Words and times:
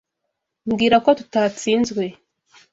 Mbwira 0.67 0.97
ko 1.05 1.09
tutatsinzwe. 1.19 2.03